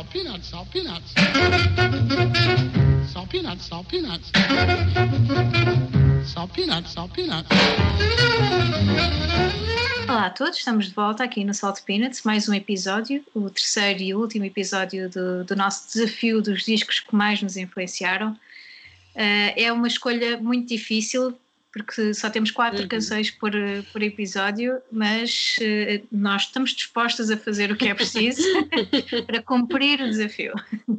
[0.00, 1.12] salt peanuts, salt peanuts.
[3.12, 4.30] Salt peanuts, salt peanuts.
[6.24, 7.48] Salt peanuts, salt peanuts.
[10.08, 14.00] Olá a todos, estamos de volta aqui no Salt Peanuts, mais um episódio, o terceiro
[14.00, 18.32] e último episódio do, do nosso desafio dos discos que mais nos influenciaram.
[19.14, 21.38] Uh, é uma escolha muito difícil,
[21.72, 22.88] porque só temos quatro uhum.
[22.88, 23.52] canções por,
[23.92, 28.42] por episódio, mas uh, nós estamos dispostas a fazer o que é preciso
[29.26, 30.52] para cumprir o desafio.
[30.88, 30.96] Uh,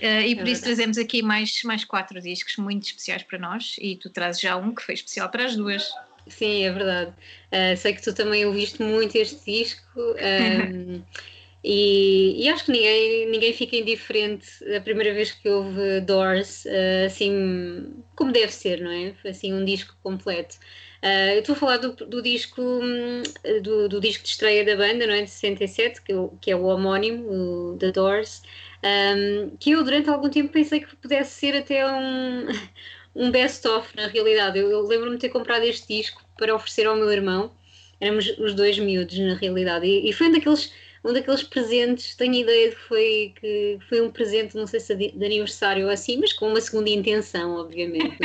[0.26, 3.96] e por é isso trazemos aqui mais, mais quatro discos muito especiais para nós, e
[3.96, 5.88] tu trazes já um que foi especial para as duas.
[6.26, 7.12] Sim, é verdade.
[7.52, 9.82] Uh, sei que tu também ouviste muito este disco.
[9.96, 11.02] Um,
[11.64, 17.06] E, e, acho que ninguém, ninguém fica indiferente a primeira vez que ouve Doors, uh,
[17.06, 19.14] assim como deve ser, não é?
[19.28, 20.56] Assim, um disco completo.
[21.02, 23.22] Uh, eu estou a falar do, do disco hum,
[23.62, 25.22] do, do, disco de estreia da banda, não é?
[25.22, 28.42] De 67, que, que é o homónimo, The Doors,
[28.84, 32.46] um, que eu durante algum tempo pensei que pudesse ser até um,
[33.14, 34.58] um best-of, na realidade.
[34.58, 37.52] Eu, eu lembro-me de ter comprado este disco para oferecer ao meu irmão.
[38.00, 39.86] Éramos os dois miúdos, na realidade.
[39.86, 40.72] E, e foi um daqueles
[41.04, 44.94] um daqueles presentes, tenho ideia de que foi, que foi um presente, não sei se
[44.94, 48.16] de aniversário ou assim, mas com uma segunda intenção, obviamente.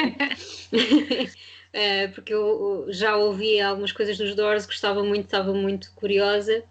[0.74, 6.64] uh, porque eu já ouvi algumas coisas dos Doors, gostava muito, estava muito curiosa.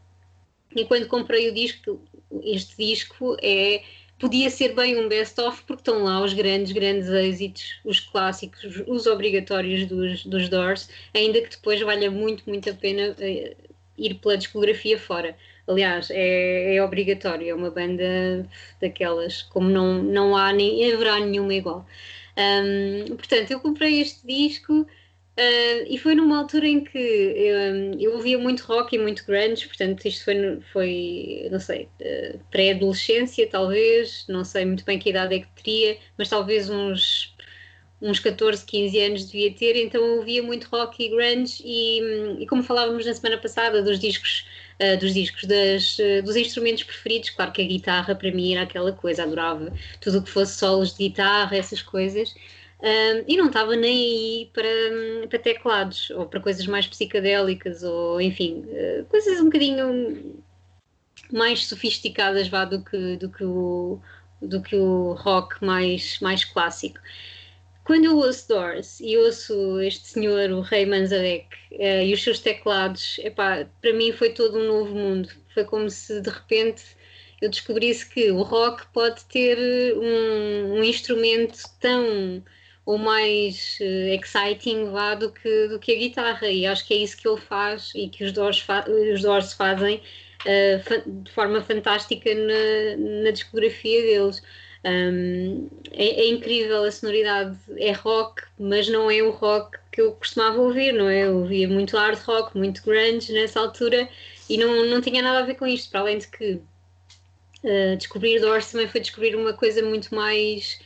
[0.75, 2.01] E quando comprei o disco,
[2.43, 3.83] este disco é
[4.19, 9.07] podia ser bem um best-of porque estão lá os grandes, grandes êxitos, os clássicos, os
[9.07, 13.57] obrigatórios dos, dos Doors, ainda que depois valha muito, muito a pena uh,
[13.99, 15.37] ir pela discografia fora.
[15.69, 18.49] Aliás, é, é obrigatório, é uma banda
[18.81, 21.87] daquelas, como não, não há nem haverá nenhuma igual.
[22.39, 24.87] Um, portanto, eu comprei este disco
[25.39, 29.67] Uh, e foi numa altura em que eu, eu, ouvia muito rock e muito grunge,
[29.67, 35.35] portanto isto foi, foi não sei, uh, pré-adolescência talvez, não sei muito bem que idade
[35.35, 37.37] é que teria, mas talvez uns,
[38.01, 42.47] uns 14, 15 anos devia ter, então eu ouvia muito rock e grunge e, e
[42.47, 44.47] como falávamos na semana passada dos discos
[44.81, 47.31] uh, dos discos, das, uh, dos instrumentos preferidos.
[47.31, 50.95] Claro que a guitarra para mim era aquela coisa, adorava tudo o que fosse solos
[50.95, 52.31] de guitarra, essas coisas.
[52.81, 58.21] Uh, e não estava nem aí para, para teclados ou para coisas mais psicadélicas ou
[58.21, 58.65] enfim,
[59.09, 60.43] coisas um bocadinho
[61.33, 63.99] mais sofisticadas vá, do, que, do, que o,
[64.43, 67.01] do que o rock mais, mais clássico
[67.87, 72.41] quando eu ouço Doors e ouço este senhor, o Rei Manzarek, uh, e os seus
[72.41, 75.29] teclados, epá, para mim foi todo um novo mundo.
[75.55, 76.83] Foi como se de repente
[77.41, 79.57] eu descobrisse que o rock pode ter
[79.97, 82.43] um, um instrumento tão
[82.85, 86.97] ou mais uh, exciting vá, do, que, do que a guitarra, e acho que é
[86.97, 90.03] isso que ele faz e que os Doors, fa os Doors fazem
[90.45, 94.43] uh, de forma fantástica na, na discografia deles.
[94.85, 100.13] Um, é, é, incrível a sonoridade, é rock, mas não é o rock que eu
[100.13, 101.25] costumava ouvir, não é?
[101.25, 104.09] Eu ouvia muito hard rock, muito grunge nessa altura
[104.49, 106.61] e não, não tinha nada a ver com isto, para além de que
[107.65, 110.79] uh, descobrir Doors também foi descobrir uma coisa muito mais.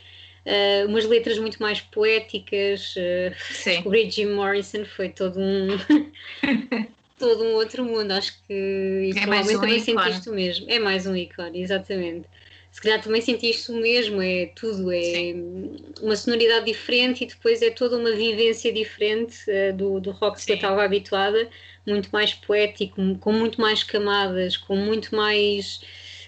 [0.43, 2.95] Uh, umas letras muito mais poéticas.
[2.95, 5.67] Uh, descobrir Jim Morrison foi todo um.
[7.19, 10.01] todo um outro mundo, acho que é mais um também ícone.
[10.01, 10.65] sentiste o mesmo.
[10.67, 12.25] É mais um ícone, exatamente
[12.71, 15.75] se calhar também sentiste o mesmo, é tudo, é Sim.
[16.01, 20.45] uma sonoridade diferente e depois é toda uma vivência diferente uh, do, do rock Sim.
[20.45, 21.49] que eu estava habituada,
[21.85, 25.81] muito mais poético, com muito mais camadas, com muito mais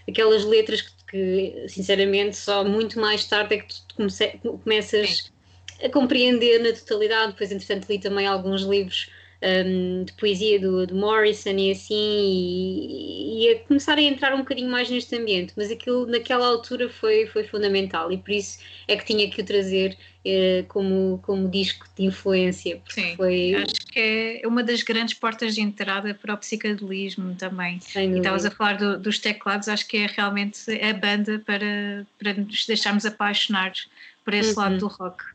[0.07, 5.85] aquelas letras que, que sinceramente só muito mais tarde é que tu comece, começas Sim.
[5.85, 9.09] a compreender na totalidade, depois entretanto li também alguns livros
[9.43, 14.39] um, de poesia do, do, Morrison e assim, e, e, a começar a entrar um
[14.39, 18.95] bocadinho mais neste ambiente, mas aquilo naquela altura foi, foi fundamental e por isso é
[18.95, 22.81] que tinha que o trazer uh, como, como disco de influência.
[22.89, 23.55] Sim, foi...
[23.55, 27.79] acho que é uma das grandes portas de entrada para o psicadelismo também.
[27.95, 32.33] E estavas a falar do, dos teclados, acho que é realmente a banda para, para
[32.33, 33.89] nos deixarmos apaixonados
[34.23, 34.63] por esse uhum.
[34.63, 35.32] lado do rock.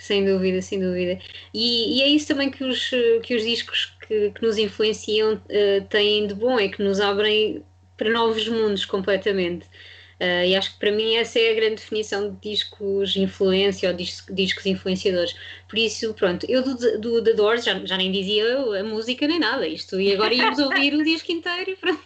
[0.00, 1.18] Sem dúvida, sem dúvida.
[1.52, 2.90] E, e, é isso também que os,
[3.22, 7.62] que os discos que, que nos influenciam uh, têm de bom, é que nos abrem
[7.98, 9.66] para novos mundos completamente.
[10.20, 13.96] Uh, e acho que para mim essa é a grande definição de discos influência ou
[13.96, 15.34] discos, discos influenciadores.
[15.66, 19.38] Por isso, pronto, eu do, do The Doors já, já nem dizia a música nem
[19.38, 22.02] nada, isto, e agora íamos ouvir o disco inteiro e pronto.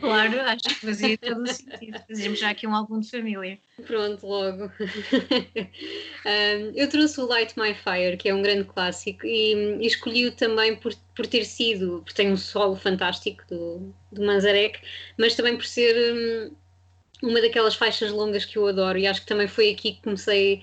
[0.00, 2.00] Claro, acho que fazia todo o sentido.
[2.08, 3.56] Fazíamos já aqui um álbum de família.
[3.86, 4.64] Pronto, logo.
[6.26, 10.32] um, eu trouxe o Light My Fire, que é um grande clássico, e, e escolhi-o
[10.32, 14.80] também por, por ter sido, porque tem um solo fantástico do, do Manzarek,
[15.16, 15.94] mas também por ser.
[16.12, 16.61] Um,
[17.22, 20.62] uma daquelas faixas longas que eu adoro e acho que também foi aqui que comecei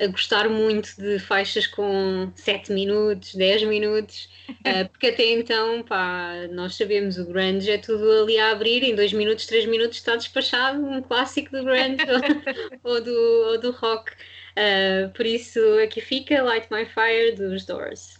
[0.00, 6.32] a gostar muito de faixas com 7 minutos, 10 minutos, uh, porque até então, pá,
[6.50, 10.16] nós sabemos, o grunge é tudo ali a abrir, em 2 minutos, 3 minutos está
[10.16, 11.98] despachado um clássico do grunge
[12.82, 14.10] ou, ou, do, ou do rock.
[14.56, 18.19] Uh, por isso, aqui fica Light My Fire dos Doors.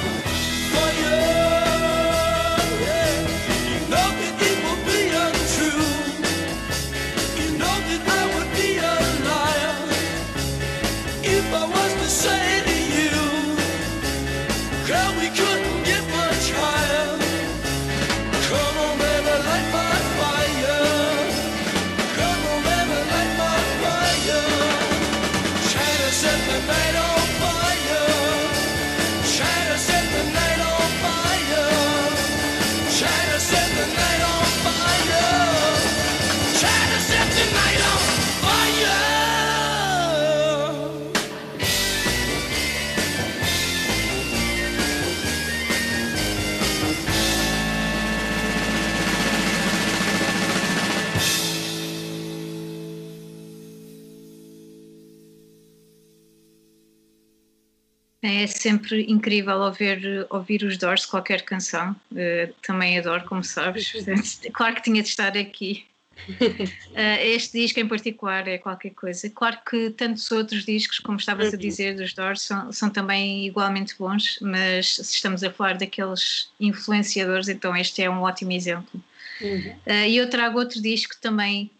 [58.23, 61.95] É sempre incrível ouvir, ouvir os Doors, qualquer canção.
[62.15, 63.91] Eh, também adoro, como sabes.
[64.53, 65.85] Claro que tinha de estar aqui.
[66.93, 69.29] Eh, este disco em particular é qualquer coisa.
[69.29, 73.95] Claro que tantos outros discos, como estavas a dizer, dos Doors, são, são também igualmente
[73.97, 79.01] bons, mas se estamos a falar daqueles influenciadores, então este é um ótimo exemplo.
[79.41, 79.75] Uhum.
[79.85, 81.71] Eh, e eu trago outro disco também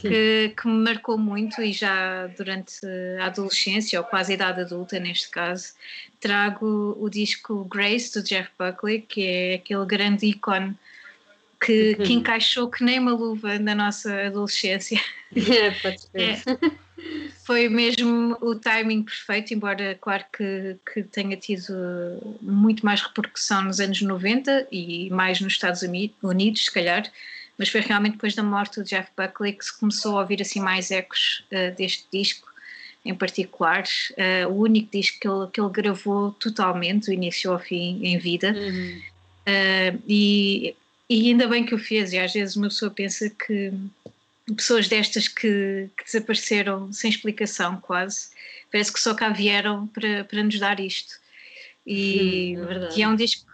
[0.00, 2.84] que, que me marcou muito e já durante
[3.20, 5.72] a adolescência, ou quase a idade adulta neste caso,
[6.20, 10.76] trago o disco Grace do Jeff Buckley, que é aquele grande ícone
[11.64, 15.00] que, que encaixou que nem uma luva na nossa adolescência.
[15.82, 16.42] Pode ser.
[17.44, 23.80] Foi mesmo o timing perfeito, embora claro que, que tenha tido muito mais repercussão nos
[23.80, 27.10] anos 90 e mais nos Estados Uni- Unidos, se calhar,
[27.58, 30.60] mas foi realmente depois da morte do Jeff Buckley que se começou a ouvir assim
[30.60, 32.48] mais ecos eh, deste disco
[33.04, 33.84] em particular,
[34.16, 38.18] Eh, o único disco que ele, que ele gravou totalmente, do início ao fim, em
[38.18, 39.02] vida, Uhum.
[39.46, 40.74] Uh, e,
[41.06, 43.70] e ainda bem que o fez, e às vezes uma pessoa pensa que
[44.56, 48.30] pessoas destas que, que desapareceram sem explicação quase,
[48.70, 51.18] parece que só cá vieram para, para nos dar isto.
[51.86, 53.44] E, Hum, é e é um disco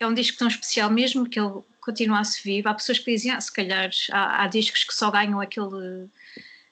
[0.00, 2.68] é um disco tão especial mesmo que ele continuasse vivo.
[2.68, 6.08] Há pessoas que dizem, ah, se calhar há, há discos que só ganham aquele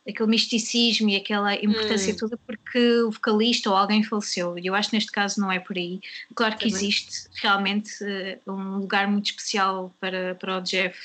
[0.08, 2.16] aquele misticismo e aquela importância Hum.
[2.16, 4.58] toda porque o vocalista ou alguém faleceu.
[4.58, 6.00] E eu acho que neste caso não é por aí.
[6.34, 6.88] Claro que Também.
[6.88, 10.98] existe realmente eh, um lugar muito especial para, para o Jeff,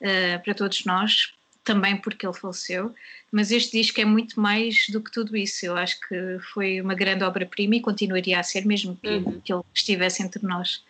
[0.00, 1.33] eh, para todos nós,
[1.64, 2.94] também porque ele faleceu.
[3.32, 5.66] Mas este disco é muito mais do que tudo isso.
[5.66, 9.40] Eu acho que foi uma grande obra-prima e continuaria a ser, mesmo que, Uhum.
[9.44, 10.84] que ele estivesse entre nós.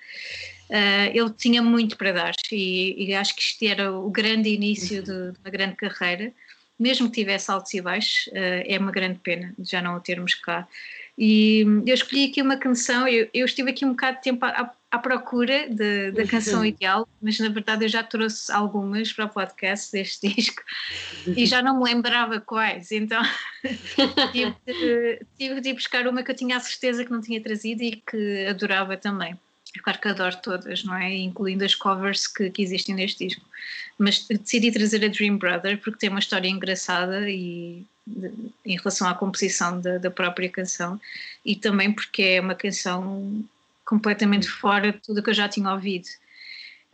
[0.68, 5.02] Eh, ele tinha muito para dar e, e acho que isto era o grande início
[5.02, 6.32] de, de uma grande carreira
[6.78, 10.34] mesmo que tivesse altos e baixos, eh, é uma grande pena já não o termos
[10.34, 10.66] cá.
[11.16, 14.44] E hum, eu escolhi aqui uma canção, eu, eu estive aqui um bocado de tempo
[14.44, 19.24] à, à procura de- da canção ideal, mas na verdade eu já trouxe algumas para
[19.26, 20.62] o podcast deste disco
[21.26, 23.22] e já não me lembrava quais, então
[24.32, 27.40] tive, de, tive de ir buscar uma que eu tinha a certeza que não tinha
[27.40, 29.38] trazido e que adorava também.
[29.82, 31.12] Claro que adoro todas, não é?
[31.12, 33.44] Incluindo as covers que, que existem neste disco.
[33.98, 38.32] Mas decidi trazer a Dream Brother porque tem uma história engraçada e de-
[38.64, 41.00] em relação à composição da, da própria canção
[41.44, 43.44] e também porque é uma canção
[43.84, 46.06] completamente fora de tudo o que eu já tinha ouvido.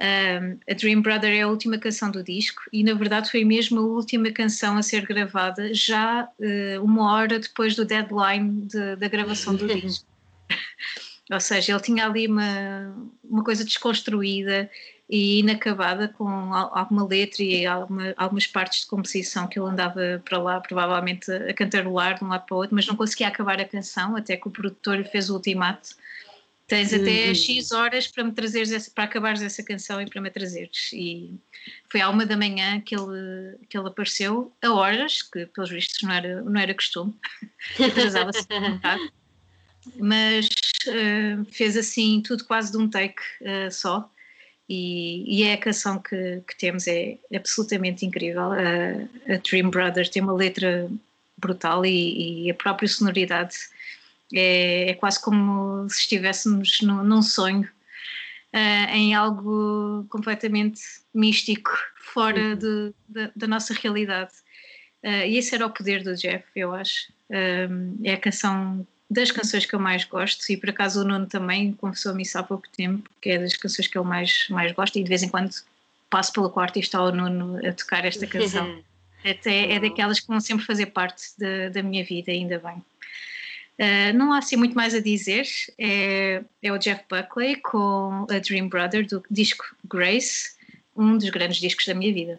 [0.01, 3.81] Um, a Dream Brother é a última canção do disco e na verdade foi mesmo
[3.81, 9.09] a última canção a ser gravada já eh, uma hora depois do deadline de- da
[9.09, 10.07] gravação do disco.
[11.31, 14.71] Ou seja, ele tinha ali uma, uma coisa desconstruída
[15.09, 20.23] e inacabada com al- alguma letra e alguma- algumas partes de composição que ele andava
[20.25, 23.61] para lá, provavelmente a cantarolar de um lado para o outro, mas não conseguia acabar
[23.61, 25.91] a canção, até que o produtor lhe fez o ultimato.
[26.71, 27.35] Tens até Uhum.
[27.35, 30.93] X horas para me trazeres essa, para acabares essa canção e para me trazeres.
[30.93, 31.35] E
[31.91, 36.01] foi à uma da manhã que ele, que ele apareceu, a horas, que pelos vistos
[36.03, 37.13] não era, não era costume,
[37.75, 39.11] atrasava-se um bocado
[39.97, 40.49] mas
[40.87, 44.09] eh, fez assim tudo quase de um take eh, só.
[44.69, 48.53] E, e é a canção que, que temos, é absolutamente incrível.
[48.53, 50.89] A, a Dream Brothers tem uma letra
[51.37, 53.57] brutal e, e a própria sonoridade
[54.35, 57.69] é, é quase como se estivéssemos num, num sonho,
[58.53, 60.81] eh, em algo completamente
[61.15, 61.71] místico.
[62.13, 64.33] fora de, de, da nossa realidade.
[65.03, 67.13] Uh, e esse era o poder do Jeff, eu acho.
[67.31, 71.27] Um, é a canção das canções que eu mais gosto, e por acaso o Nuno
[71.27, 74.99] também confessou-me isso há pouco tempo, que é das canções que eu mais, mais gosto,
[74.99, 75.53] e de vez em quando
[76.09, 78.83] passo pelo quarto e está o Nuno a tocar esta canção.
[79.25, 81.23] Até é daquelas que vão sempre fazer parte
[81.73, 82.83] da minha vida, ainda bem.
[83.81, 85.47] Uh, não há assim muito mais a dizer,
[85.79, 90.51] é, é o Jeff Buckley com a Dream Brother do disco Grace,
[90.95, 92.39] um dos grandes discos da minha vida.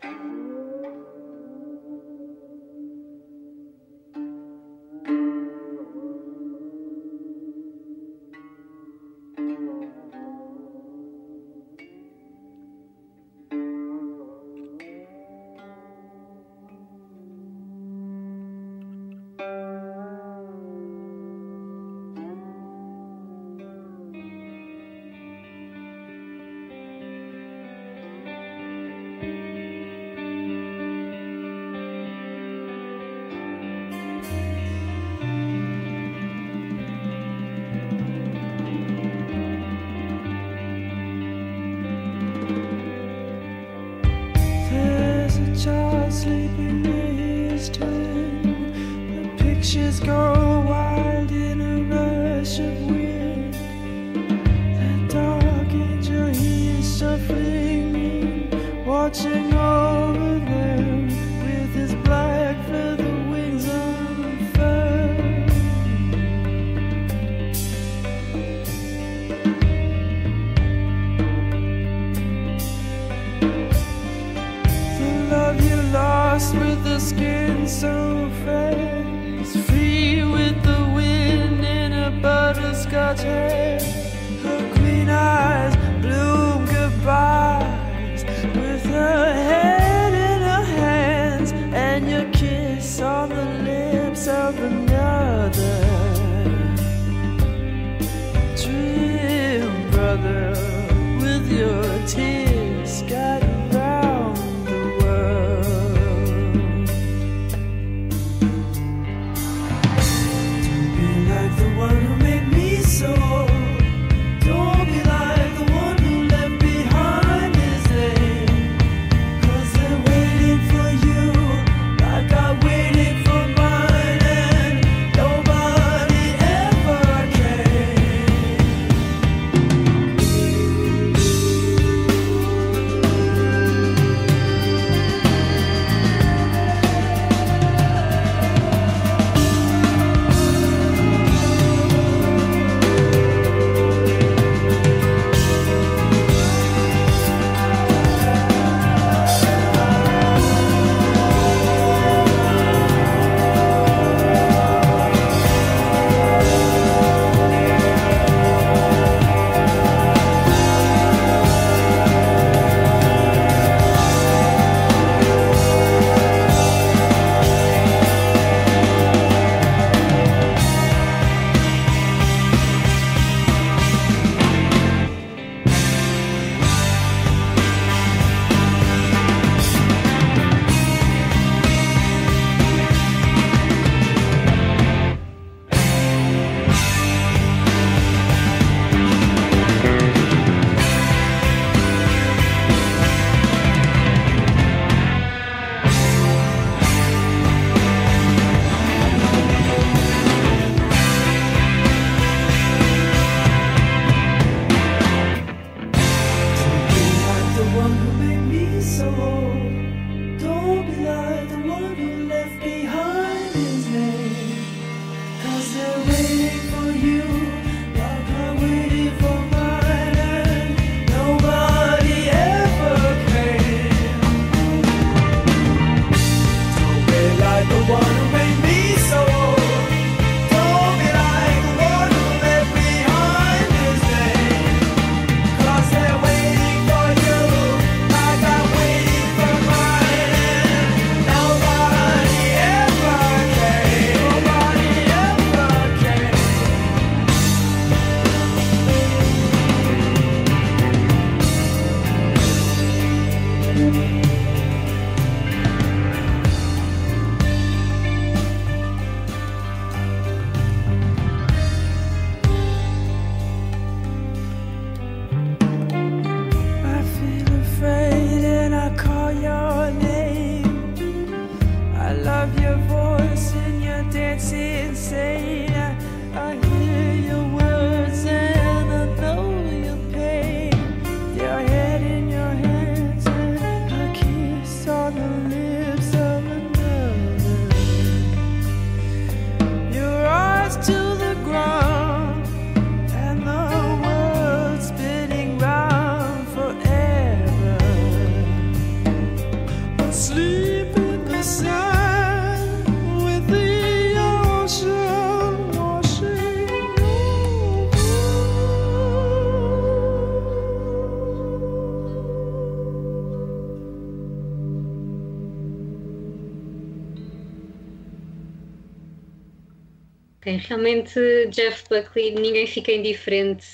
[320.72, 323.68] Realmente Jeff Buckley, ninguém fica indiferente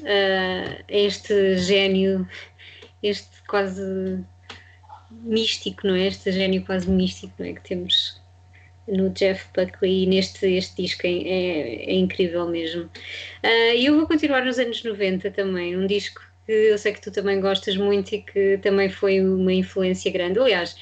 [0.00, 2.28] uh, a este gênio,
[3.00, 4.24] este quase
[5.22, 6.08] místico, não é?
[6.08, 7.52] Este gênio quase místico, não é?
[7.52, 8.20] Que temos
[8.88, 12.90] no Jeff Buckley e neste este disco é, é, é incrível mesmo.
[13.44, 16.92] Ah, e uh, eu vou continuar nos anos 90 também, um disco que eu sei
[16.92, 20.40] que tu também gostas muito e que também foi uma influência grande.
[20.40, 20.76] Aliás,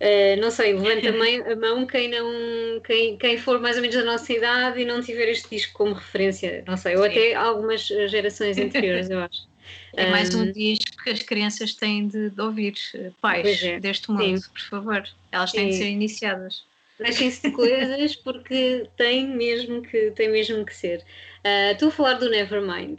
[0.00, 4.04] Uh, não sei, levanta a mão quem, não, quem, quem for mais ou menos da
[4.04, 7.10] nossa idade e não tiver este disco como referência, não sei, ou Sim.
[7.10, 9.46] até algumas gerações anteriores, eu acho.
[9.94, 12.74] É um, mais um disco que as crianças têm de, de ouvir,
[13.20, 13.78] pais é.
[13.78, 14.50] deste mundo, Sim.
[14.50, 15.70] por favor, elas têm Sim.
[15.70, 16.64] de ser iniciadas.
[16.98, 20.98] Deixem-se de coisas porque tem mesmo que, tem mesmo que ser.
[21.44, 22.98] Uh, estou a falar do Nevermind.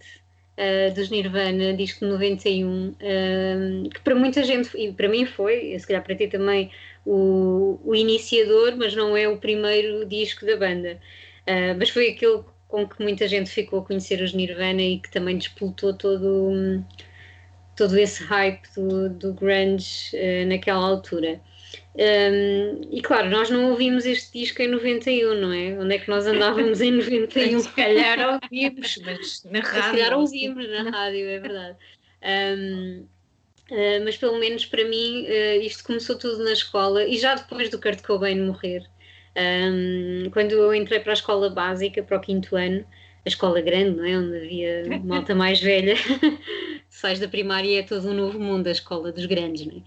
[0.57, 5.75] Uh, dos Nirvana, disco de 91, uh, que para muita gente, e para mim foi,
[5.79, 6.69] se calhar para ti também,
[7.05, 10.99] o, o iniciador, mas não é o primeiro disco da banda.
[11.47, 15.11] Uh, mas foi aquele com que muita gente ficou a conhecer os Nirvana e que
[15.11, 16.83] também despoltou todo,
[17.75, 21.41] todo esse hype do, do grunge uh, naquela altura.
[21.93, 25.77] Um, e claro, nós não ouvimos este disco em 91, não é?
[25.77, 27.59] Onde é que nós andávamos em 91?
[27.59, 29.83] Se calhar ouvimos, mas na rádio.
[29.83, 31.77] Se calhar ouvimos na rádio, é verdade.
[32.23, 33.05] Um,
[33.71, 37.69] Uh, mas pelo menos para mim uh, isto começou tudo na escola e já depois
[37.69, 38.85] do Kurt Cobain morrer.
[39.33, 42.85] Um, quando eu entrei para a escola básica, para o quinto ano,
[43.25, 44.17] a escola grande, não é?
[44.17, 45.95] Onde havia malta mais velha,
[46.89, 49.81] sais da primária é todo um novo mundo, a escola dos grandes, não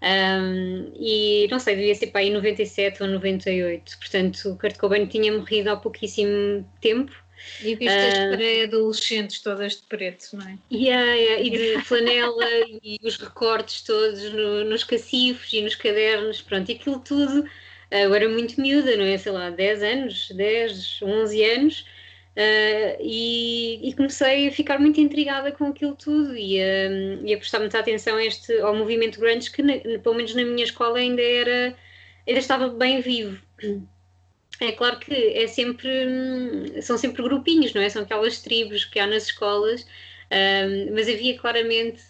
[0.00, 0.38] é?
[0.40, 5.06] Um, e não sei, devia ser para aí 97 ou 98, portanto o Kurt Cobain
[5.06, 7.23] tinha morrido há pouquíssimo tempo
[7.62, 10.58] e viste as uh, pré-adolescentes todas de preto, não é?
[10.72, 12.46] Yeah, yeah, e de flanela
[12.82, 17.48] e os recortes todos no, nos cacifos e nos cadernos, pronto, e aquilo tudo.
[17.90, 19.16] Eu era muito miúda, não é?
[19.16, 25.52] Sei lá, 10 anos, 10, 11 anos, uh, e, e, comecei a ficar muito intrigada
[25.52, 26.90] com aquilo tudo e a,
[27.24, 30.44] e a prestar muita atenção a este, ao movimento grunge que, na, pelo menos na
[30.44, 31.76] minha escola, ainda era,
[32.26, 33.40] ainda estava bem vivo.
[34.60, 37.88] É claro que é sempre, são sempre grupinhos, não é?
[37.88, 39.84] São aquelas tribos que há nas escolas,
[40.30, 42.02] um, mas havia claramente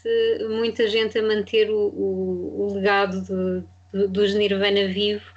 [0.49, 5.33] muita gente a manter o, o, o legado do, do, dos Nirvana vivo.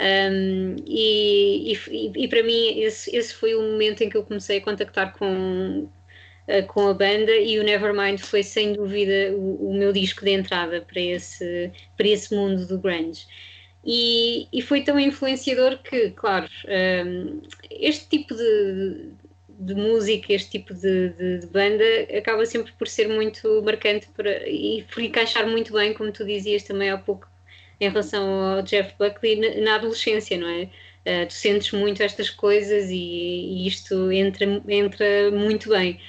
[0.00, 4.58] Um, e, e, e, para mim esse, esse foi o momento em que eu comecei
[4.58, 5.88] a contactar com,
[6.48, 10.32] uh, com a banda e o Nevermind foi sem dúvida o, o meu disco de
[10.32, 13.26] entrada para esse, para esse mundo do grunge.
[13.86, 16.48] E, e foi tão influenciador que, claro,
[17.06, 19.10] um, este tipo de,
[19.58, 21.84] de música, este tipo de, de, de, banda
[22.16, 26.62] acaba sempre por ser muito marcante para, e por encaixar muito bem, como tu dizias
[26.62, 27.28] também há pouco,
[27.78, 30.70] em relação ao Jeff Buckley, na, na adolescência, não é?
[31.06, 36.00] Uh, tu sentes muito estas coisas e, e isto entra, entra muito bem.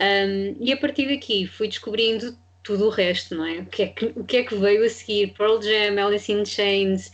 [0.00, 2.36] Um, e a partir daqui fui descobrindo
[2.70, 3.58] tudo o resto, não é?
[3.58, 5.34] O que é que, o que, é que veio a seguir?
[5.36, 7.10] Pearl Jam, Alice in Chains,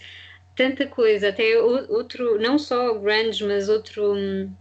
[0.55, 4.53] tanta coisa, até outro, não só grunge, mas outro, um,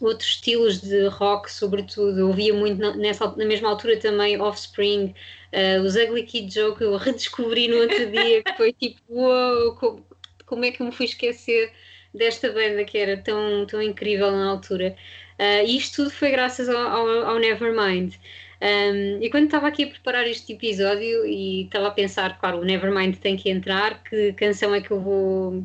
[0.00, 2.18] outros estilos de rock, sobretudo.
[2.18, 5.14] Eu ouvia muito nessa, na mesma altura também Offspring,
[5.52, 9.76] uh, os Ugly Kid Joe, que eu redescobri no outro dia, que foi tipo, uou,
[9.76, 10.04] como,
[10.44, 11.72] como, é que me fui esquecer
[12.12, 14.96] desta banda que era tão, tão incrível na altura.
[15.38, 18.16] Uh, e isto tudo foi graças ao, ao, ao Nevermind.
[18.62, 22.64] Um, e quando estava aqui a preparar este episódio e estava a pensar, claro, o
[22.64, 25.64] Nevermind tem que entrar, que canção é que eu vou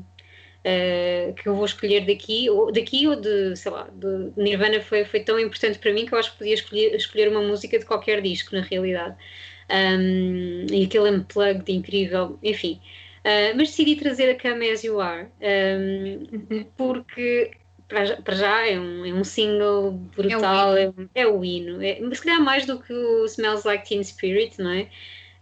[0.67, 5.05] uh, que eu vou escolher daqui, ou daqui ou de, sei lá, de Nirvana foi,
[5.05, 7.85] foi tão importante para mim que eu acho que podia escolher, escolher uma música de
[7.85, 9.15] qualquer disco, na realidade.
[9.69, 12.81] Um, e aquele unplugged incrível, enfim.
[13.19, 17.51] Uh, mas decidi trazer a Come As You Are, um, porque
[17.87, 21.81] para, já é um, é um single brutal, é o, é, é o hino.
[21.81, 24.89] É, se calhar mais do que o Smells Like Teen Spirit, não é?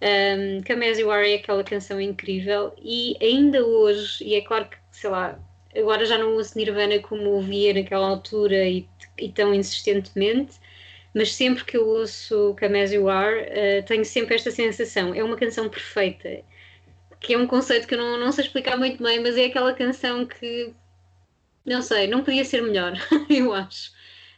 [0.01, 4.65] Um, Come As You Are é aquela canção incrível e ainda hoje, e é claro
[4.65, 5.39] que, sei lá,
[5.75, 10.59] agora já não ouço Nirvana como ouvia naquela altura e, e tão insistentemente,
[11.13, 15.13] mas sempre que eu ouço Come As You Are, uh, tenho sempre esta sensação.
[15.13, 16.41] É uma canção perfeita,
[17.19, 19.73] que é um conceito que eu não, não sei explicar muito bem, mas é aquela
[19.73, 20.73] canção que
[21.65, 22.93] não sei, não podia ser melhor,
[23.29, 23.91] eu acho.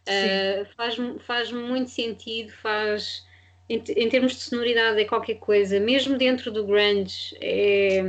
[0.07, 3.27] Uh, faz, faz muito sentido, faz
[3.69, 8.01] em, em, termos de sonoridade é qualquer coisa, mesmo dentro do grunge, é,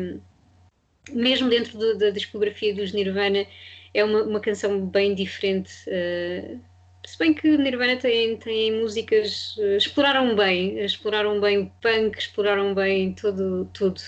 [1.11, 3.45] mesmo dentro do, da discografia dos Nirvana,
[3.93, 5.73] é uma, uma canção bem diferente.
[5.89, 6.61] Uh,
[7.05, 12.75] se bem que Nirvana tem, tem músicas, uh, exploraram bem, exploraram bem o punk, exploraram
[12.75, 14.01] bem todo, tudo,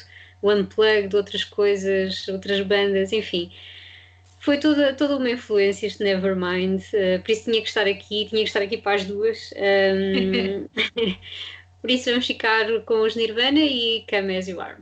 [0.43, 3.51] o unplugged, outras coisas, outras bandas, enfim.
[4.41, 8.43] Foi toda, toda uma influência este Nevermind, uh, por isso tinha que estar aqui, tinha
[8.43, 9.53] que estar aqui para as duas.
[9.57, 10.67] Um,
[11.81, 14.79] por isso vamos ficar com os Nirvana e Come As You Are.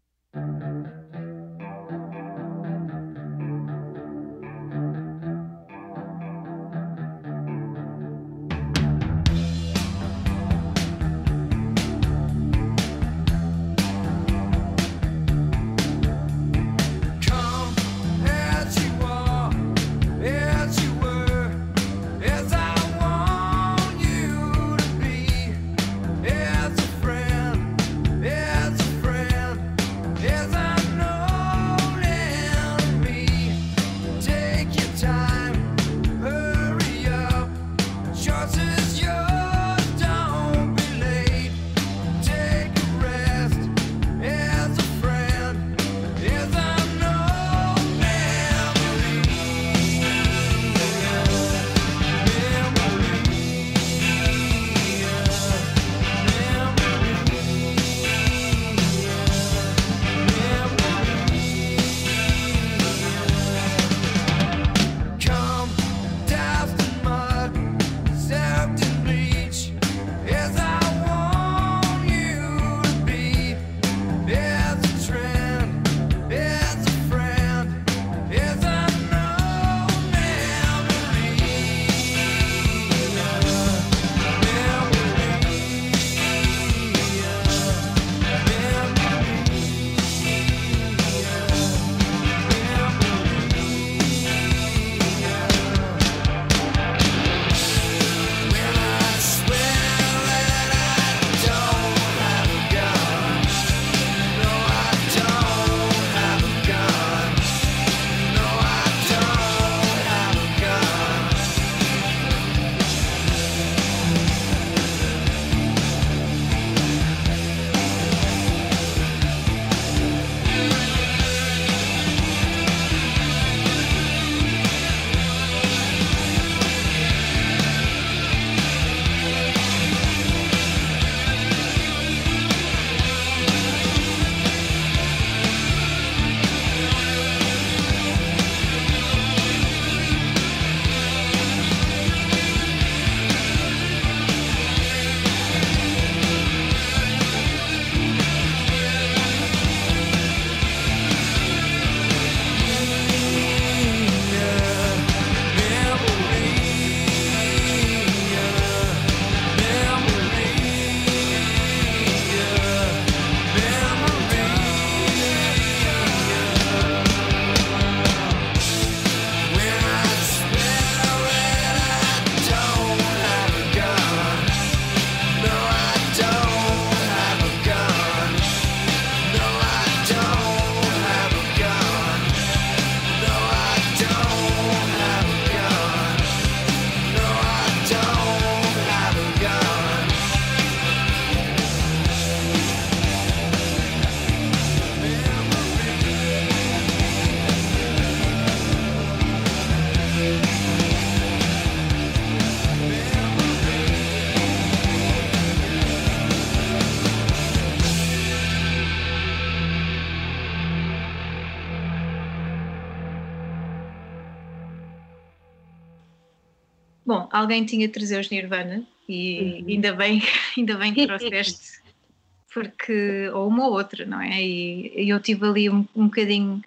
[217.09, 219.65] Bom, alguém tinha de trazer os Nirvana e Uhum.
[219.71, 220.21] ainda bem,
[220.59, 221.81] ainda bem que trouxeste,
[222.53, 224.43] porque, ou uma ou outra, não é?
[224.43, 226.63] E, e eu tive ali um, um bocadinho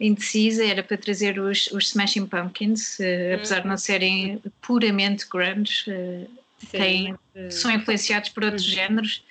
[0.00, 5.84] indecisa, era para trazer os, os Smashing Pumpkins, eh, apesar de não serem puramente grunge,
[5.86, 6.26] eh,
[6.72, 7.14] têm-
[7.50, 8.72] são influenciados por outros Uhum.
[8.74, 9.22] géneros,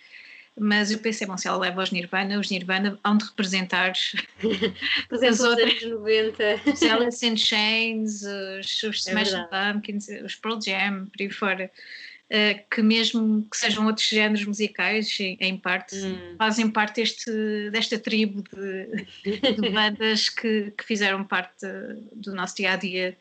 [0.59, 4.13] mas eu pensei, bom, se ela leva os Nirvana, os Nirvana hão de representar as
[5.39, 6.61] outras- anos 90.
[6.71, 11.71] os Alice in Chains, os, os É Smashing Pumpkins, os Pearl Jam, por aí fora,
[12.29, 16.35] eh, que mesmo que sejam outros géneros musicais, em, em parte, Hum.
[16.37, 19.05] fazem parte deste, desta tribo de,
[19.53, 21.65] de bandas que, que fizeram parte
[22.15, 23.17] do nosso dia a dia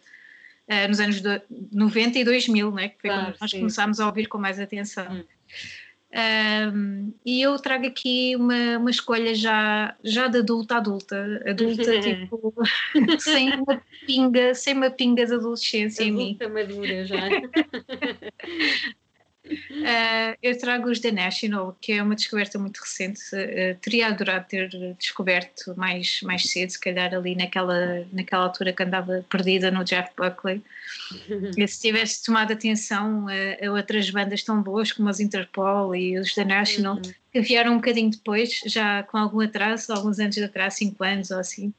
[0.89, 1.29] nos anos do,
[1.73, 2.89] 90 e 2000, né?
[2.89, 3.59] que foi Claro, quando nós sim.
[3.59, 5.07] começámos a ouvir com mais atenção.
[5.13, 5.25] Hum.
[6.15, 12.55] Um, e eu trago aqui uma, uma escolha já, já de adulta adulta, adulta tipo,
[13.19, 16.37] sem uma pinga, sem uma pinga de adolescência em mim.
[16.41, 17.17] Adulta madura já.
[19.53, 23.21] Uh, eu trago os The National, que é uma descoberta muito recente.
[23.35, 28.83] Uh, teria adorado ter descoberto mais, mais cedo, se calhar ali naquela, naquela altura que
[28.83, 30.63] andava perdida no Jeff Buckley.
[31.57, 36.19] E se tivesse tomado atenção a, a outras bandas tão boas como os Interpol e
[36.19, 37.03] os The National, Uhum.
[37.33, 41.31] que vieram um bocadinho depois, já com algum atraso, alguns anos de atraso, cinco anos
[41.31, 41.73] ou assim.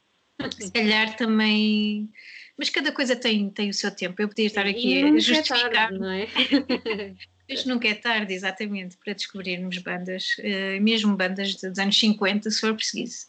[0.58, 2.08] Se calhar também.
[2.56, 4.20] Mas cada coisa tem, tem o seu tempo.
[4.20, 5.70] Eu podia estar aqui e a nunca é justificar.
[5.72, 6.26] tarde, não é?
[7.48, 12.60] Mas nunca é tarde, exatamente, para descobrirmos bandas, eh, mesmo bandas dos anos 50, se
[12.60, 13.26] for preciso.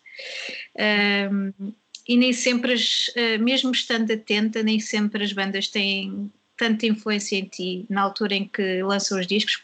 [2.08, 7.36] E nem sempre, as, eh, mesmo estando atenta, nem sempre as bandas têm tanta influência
[7.36, 9.62] em ti na altura em que lançam os discos,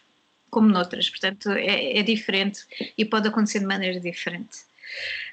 [0.49, 1.09] como noutras.
[1.09, 2.61] Portanto, é, é diferente
[2.97, 4.59] e pode acontecer de maneira diferente.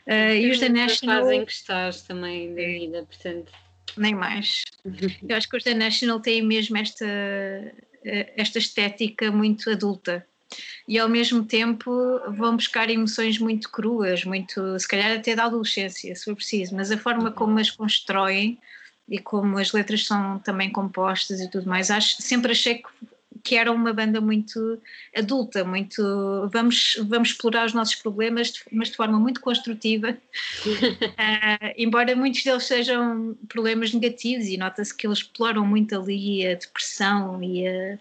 [0.06, 2.78] Ah, e os da Na National, fase em que estás também da É.
[2.78, 3.52] vida, portanto.
[3.96, 4.62] nem mais.
[5.28, 7.06] Eu acho que os da National têm mesmo esta,
[8.36, 10.26] esta estética muito adulta.
[10.86, 11.90] E ao mesmo tempo
[12.36, 16.90] vão buscar emoções muito cruas, muito, se calhar até da adolescência, se for preciso, mas
[16.90, 18.58] a forma como as constroem
[19.08, 22.88] e como as letras são também compostas e tudo mais, acho, sempre achei que,
[23.42, 24.80] que era uma banda muito
[25.16, 26.02] adulta, muito
[26.52, 30.16] vamos, vamos explorar os nossos problemas, mas de forma muito construtiva
[31.18, 36.54] ah, embora muitos deles sejam problemas negativos e nota-se que eles exploram muito ali a
[36.54, 37.98] depressão e a-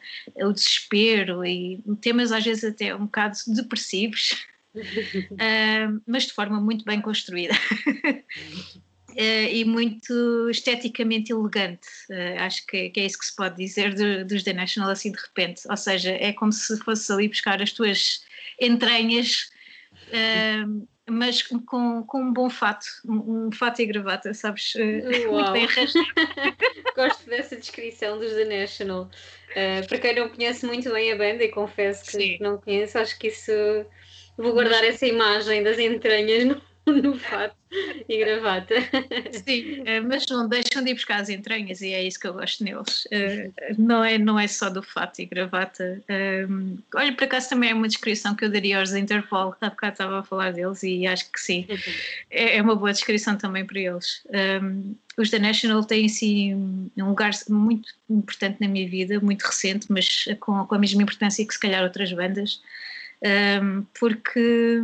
[0.48, 4.46] o desespero e temas às vezes até um bocado depressivos,
[5.40, 7.54] ah, mas de forma muito bem construída.
[9.18, 14.26] Ah, e muito esteticamente elegante, Ah, acho que, é isso que se pode dizer do-
[14.26, 17.72] dos The National assim de repente, ou seja, é como se fosse ali buscar as
[17.72, 18.24] tuas
[18.62, 19.50] entranhas
[20.14, 20.66] ah,
[21.10, 24.74] mas com, com um bom fato, um, um fato e gravata, sabes?
[24.76, 25.02] Eh,
[25.32, 25.68] Muito bem.
[26.96, 29.10] Gosto dessa descrição dos The National.
[29.88, 32.38] Para quem não conhece muito bem a banda, e confesso que Sim.
[32.42, 33.52] não conheço, acho que isso.
[34.38, 36.62] Vou guardar essa imagem das entranhas no,
[37.04, 37.56] no fato
[38.08, 38.76] e gravata.
[39.46, 42.34] Sim, eh, mas não deixam de ir buscar as entranhas e é isso que eu
[42.34, 43.08] gosto neles.
[43.12, 46.02] Eh, não, é, não é só do fato e gravata.
[46.50, 49.94] Um, olha, por acaso também é uma descrição que eu daria aos Interpol, há bocado
[49.94, 51.68] estava a falar deles e acho que sim,
[52.32, 54.26] é, é uma boa descrição também para eles.
[54.64, 59.88] Um, os The National têm sim um lugar muito importante na minha vida, muito recente,
[59.90, 62.62] mas com, com a mesma importância que se calhar outras bandas,
[63.62, 64.80] um, porque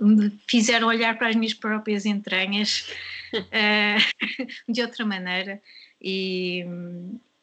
[0.00, 2.90] me fizeram olhar para as minhas próprias entranhas
[3.52, 3.96] eh,
[4.68, 5.60] de outra maneira.
[6.00, 6.64] E,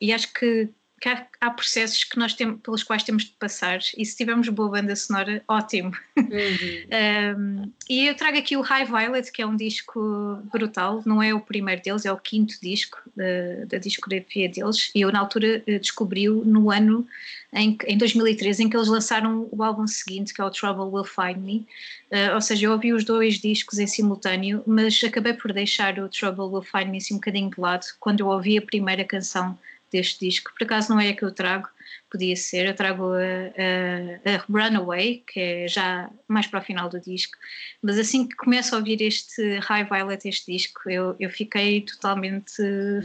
[0.02, 0.70] e acho que,
[1.00, 4.50] que há, há processos que nós temos, pelos quais temos de passar e se tivermos
[4.50, 5.92] boa banda sonora, ótimo.
[6.18, 6.28] Uhum.
[7.38, 11.34] Um, e eu trago aqui o High Violet, que é um disco brutal, não é
[11.34, 14.90] o primeiro deles, é o quinto disco da, da discografia deles.
[14.96, 17.08] E eu, na altura, eh, descobri-o no ano
[17.54, 21.04] em, em 2013, em que eles lançaram o álbum seguinte, que é o Trouble Will
[21.04, 21.68] Find Me.
[22.12, 26.10] Uh, ou seja, eu ouvi os dois discos em simultâneo, mas acabei por deixar o
[26.10, 29.58] Trouble Will Find Me assim um bocadinho de lado quando eu ouvi a primeira canção
[29.92, 30.52] deste disco.
[30.58, 31.70] Por acaso não é a que eu trago,
[32.10, 32.68] podia ser.
[32.68, 37.38] Eu trago a, a, a Runaway, que é já mais para o final do disco,
[37.82, 42.54] mas assim que começo a ouvir este High Violet, este disco, eu, eu fiquei totalmente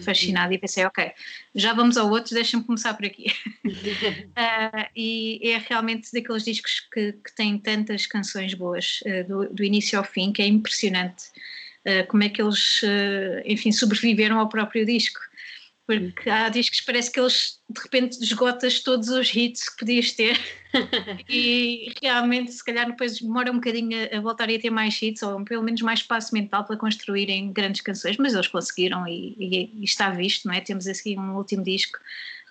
[0.05, 1.12] fascinada e pensei, ok,
[1.55, 3.26] já vamos ao outro, deixa-me começar por aqui.
[4.35, 9.64] Ah, e é realmente daqueles discos que, que têm tantas canções boas, ah, do, do
[9.64, 11.24] início ao fim, que é impressionante
[11.87, 12.80] ah, como é que eles,
[13.45, 15.20] enfim, sobreviveram ao próprio disco.
[15.87, 20.12] Porque há discos que parece que eles de repente esgotas todos os hits que podias
[20.12, 20.39] ter
[21.28, 25.22] e realmente se calhar depois demora um bocadinho a, a voltarem a ter mais hits
[25.22, 29.70] ou pelo menos mais espaço mental para construírem grandes canções, mas eles conseguiram e, e-
[29.80, 30.61] e está visto, não é?
[30.61, 31.99] Temos aqui um último disco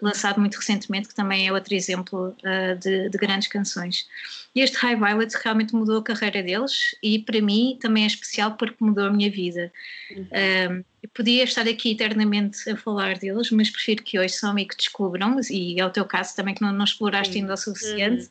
[0.02, 4.08] lançado muito recentemente que também é outro exemplo ah, de, de grandes canções.
[4.54, 8.56] E este High Violet realmente mudou a carreira deles e para mim também é especial
[8.56, 9.72] porque mudou a minha vida.
[10.12, 14.76] Um, eu podia estar aqui eternamente a falar deles, mas prefiro que ouçam e que
[14.76, 17.41] descubram, e é o teu caso também que não, não exploraste Sim.
[17.41, 18.30] ainda o suficiente.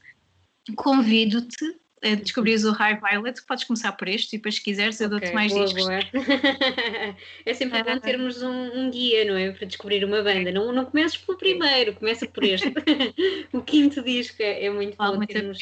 [0.76, 5.08] Convido-te a descobrires o High Violet, podes começar por este e depois se quiseres eu
[5.08, 5.84] dou-te mais boa, discos.
[5.84, 6.00] boa.
[7.44, 8.00] é sempre bom Ah.
[8.00, 9.50] termos um, um guia, não é?
[9.52, 10.50] Para descobrir uma banda.
[10.50, 12.68] Não, não comeces pelo primeiro, começa por este.
[13.52, 15.58] o quinto disco é, é muito Vale bom muito termos.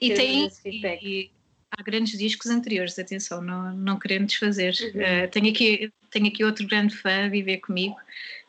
[0.00, 1.30] E termos tem e
[1.70, 4.74] há grandes discos anteriores, atenção, não, não querendo desfazer.
[4.94, 5.00] Uhum.
[5.00, 7.96] Eh, tenho, aqui, tenho aqui outro grande fã a viver comigo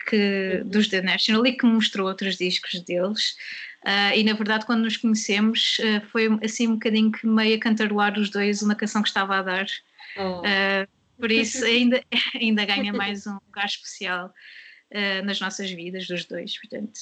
[0.10, 0.70] que, Uhum.
[0.70, 3.38] dos The National e que me mostrou outros discos deles.
[3.84, 7.60] Ah, e na verdade, quando nos conhecemos, ah, foi assim um bocadinho que meio a
[7.60, 9.66] cantarolar os dois uma canção que estava a dar.
[10.18, 10.42] Oh.
[10.42, 12.04] Uh, por isso ainda,
[12.36, 14.34] ainda ganha mais um lugar especial
[14.92, 17.00] uh, nas nossas vidas, dos dois, portanto.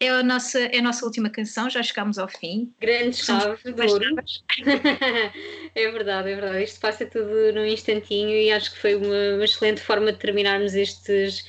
[0.00, 2.74] É a, nossa, é a nossa última canção, já chegámos ao fim.
[2.80, 4.16] Grande chave de ouro.
[5.74, 6.64] é verdade, é verdade.
[6.64, 10.74] Isto passa tudo num instantinho e acho que foi uma, uma excelente forma de terminarmos
[10.74, 11.46] estes,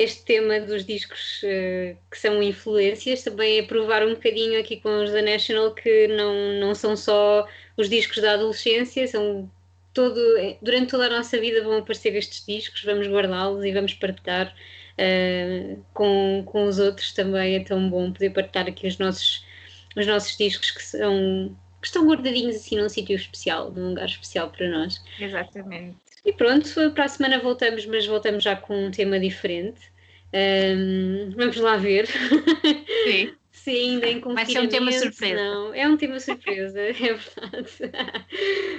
[0.00, 3.22] este tema dos discos eh, que são influências.
[3.22, 7.46] Também é provar um bocadinho aqui com os da National que não, não são só
[7.76, 9.50] os discos da adolescência, são
[9.92, 10.18] todo,
[10.62, 14.54] durante toda a nossa vida vão aparecer estes discos, vamos guardá-los e vamos partilhar
[14.96, 17.56] eh, com, com os outros também.
[17.56, 19.44] É tão bom poder partilhar aqui os nossos,
[19.96, 24.50] os nossos discos que são que estão guardadinhos assim num sítio especial, num lugar especial
[24.50, 25.02] para nós.
[25.18, 25.96] Exatamente.
[26.24, 29.80] E pronto, para a semana voltamos, mas voltamos já com um tema diferente.
[30.32, 33.34] Ahm, vamos lá ver Sim.
[33.50, 35.34] se ainda em Vai ser um tema surpresa.
[35.34, 37.70] Não, é um tema surpresa, é verdade.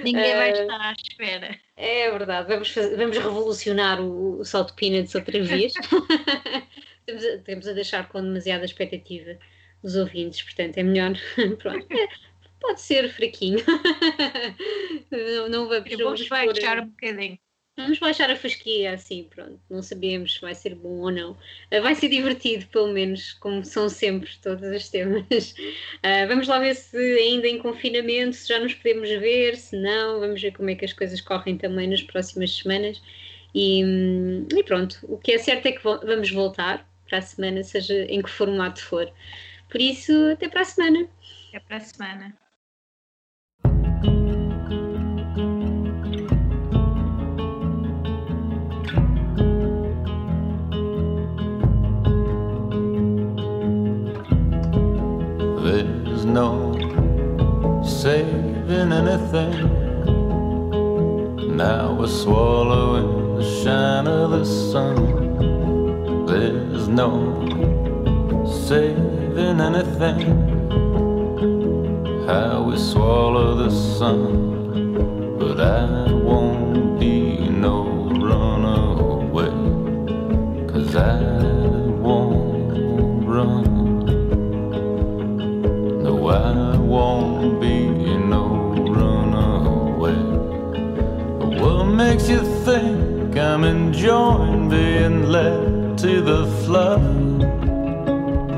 [0.02, 1.60] Ninguém vai Eh, estar à espera.
[1.76, 5.72] É verdade, vamos, fazer- vamos revolucionar o, o Salt Peanuts outra vez.
[7.02, 9.36] Estamos a, estamos a deixar com demasiada expectativa
[9.82, 11.12] os ouvintes, portanto é melhor.
[11.58, 11.86] Pronto.
[12.62, 13.58] Pode ser fraquinho.
[15.10, 17.38] Não, não vamos, vamos baixar um bocadinho.
[17.76, 19.58] Vamos baixar a fasquia assim, pronto.
[19.68, 21.38] Não sabemos se vai ser bom ou não.
[21.70, 25.24] Ah, vai ser divertido, pelo menos, como são sempre todos os temas.
[26.02, 30.20] Ah, vamos lá ver se ainda em confinamento, se já nos podemos ver, se não,
[30.20, 33.00] vamos ver como é que as coisas correm também nas próximas semanas.
[33.54, 37.62] E, hum, e pronto, o que é certo é que vamos voltar para a semana,
[37.62, 39.10] seja em que formato for.
[39.70, 41.08] Por isso, até para a semana.
[41.52, 42.41] É para a semana.
[56.32, 56.72] No
[57.84, 59.56] saving anything.
[61.56, 64.96] Now we're swallowing the shine of the sun.
[66.26, 67.10] There's no
[68.66, 70.20] saving anything.
[72.26, 75.38] How we swallow the sun.
[75.38, 76.11] But I
[93.92, 97.02] enjoying being led to the flood?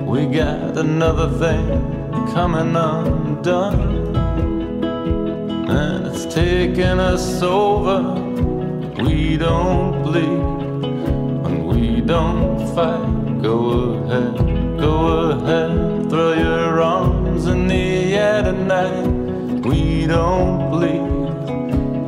[0.07, 1.67] We got another thing
[2.33, 4.15] coming undone,
[5.69, 7.99] and it's taking us over.
[9.03, 13.43] We don't bleed when we don't fight.
[13.43, 13.57] Go
[14.07, 14.37] ahead,
[14.79, 19.09] go ahead, throw your arms in the air tonight.
[19.67, 21.03] We don't bleed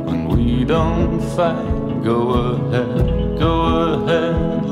[0.07, 1.75] when we don't fight.
[2.03, 3.16] Go ahead,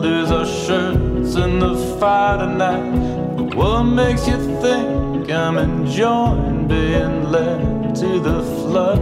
[0.06, 3.36] our shirts in the fire tonight.
[3.36, 9.01] But what makes you think I'm enjoying being led to the flood?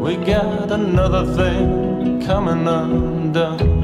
[0.00, 3.79] We got another thing coming undone.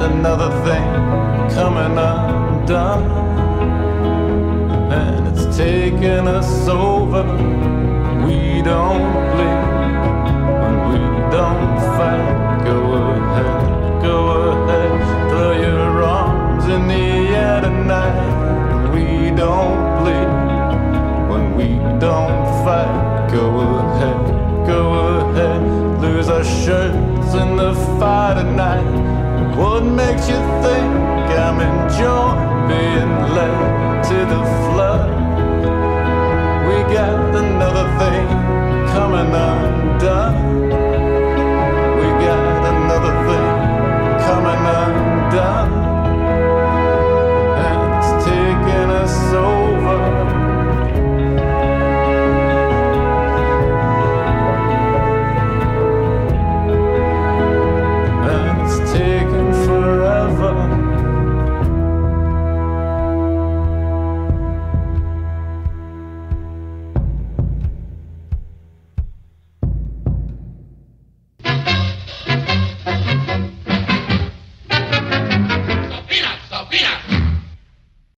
[0.00, 0.84] another thing
[1.54, 3.04] coming undone.
[4.92, 7.77] And it's taking us over.
[31.96, 32.34] you're
[32.68, 35.10] being led to the flood.
[36.68, 38.26] We got another thing
[38.92, 39.57] coming up.